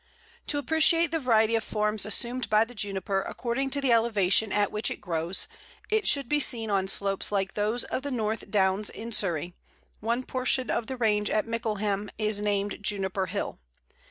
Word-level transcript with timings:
To 0.47 0.57
appreciate 0.57 1.11
the 1.11 1.19
variety 1.19 1.53
of 1.55 1.63
forms 1.63 2.07
assumed 2.07 2.49
by 2.49 2.65
the 2.65 2.73
Juniper 2.73 3.21
according 3.21 3.69
to 3.69 3.79
the 3.81 3.91
elevation 3.91 4.51
at 4.51 4.71
which 4.71 4.89
it 4.89 4.99
grows, 4.99 5.47
it 5.91 6.07
should 6.07 6.27
be 6.27 6.39
seen 6.39 6.71
on 6.71 6.87
slopes 6.87 7.31
like 7.31 7.53
those 7.53 7.83
of 7.83 8.01
the 8.01 8.09
North 8.09 8.49
Downs 8.49 8.89
in 8.89 9.11
Surrey 9.11 9.53
one 9.99 10.23
portion 10.23 10.71
of 10.71 10.87
the 10.87 10.97
range 10.97 11.29
at 11.29 11.45
Mickleham 11.45 12.09
is 12.17 12.41
named 12.41 12.81
Juniper 12.81 13.27
Hill. 13.27 13.59